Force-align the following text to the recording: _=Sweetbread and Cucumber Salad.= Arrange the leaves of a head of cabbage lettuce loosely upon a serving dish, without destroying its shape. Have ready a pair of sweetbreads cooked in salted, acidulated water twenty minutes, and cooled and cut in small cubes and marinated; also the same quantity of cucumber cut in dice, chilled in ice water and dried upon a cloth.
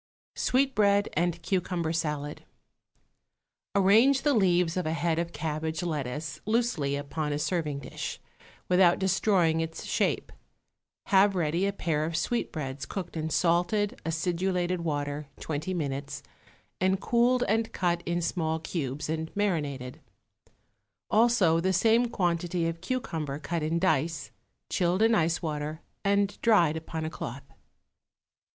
_=Sweetbread 0.39 1.09
and 1.13 1.39
Cucumber 1.43 1.93
Salad.= 1.93 2.43
Arrange 3.75 4.23
the 4.23 4.33
leaves 4.33 4.75
of 4.75 4.87
a 4.87 4.93
head 4.93 5.19
of 5.19 5.31
cabbage 5.31 5.83
lettuce 5.83 6.41
loosely 6.47 6.95
upon 6.95 7.31
a 7.31 7.37
serving 7.37 7.81
dish, 7.81 8.19
without 8.67 8.97
destroying 8.97 9.59
its 9.61 9.83
shape. 9.85 10.31
Have 11.05 11.35
ready 11.35 11.67
a 11.67 11.71
pair 11.71 12.03
of 12.03 12.17
sweetbreads 12.17 12.87
cooked 12.87 13.15
in 13.15 13.29
salted, 13.29 13.95
acidulated 14.03 14.81
water 14.81 15.27
twenty 15.39 15.71
minutes, 15.71 16.23
and 16.79 16.99
cooled 16.99 17.43
and 17.47 17.71
cut 17.71 18.01
in 18.07 18.23
small 18.23 18.57
cubes 18.57 19.07
and 19.07 19.29
marinated; 19.35 20.01
also 21.11 21.59
the 21.59 21.73
same 21.73 22.07
quantity 22.09 22.65
of 22.67 22.81
cucumber 22.81 23.37
cut 23.37 23.61
in 23.61 23.77
dice, 23.77 24.31
chilled 24.67 25.03
in 25.03 25.13
ice 25.13 25.43
water 25.43 25.79
and 26.03 26.41
dried 26.41 26.75
upon 26.75 27.05
a 27.05 27.09
cloth. 27.11 27.43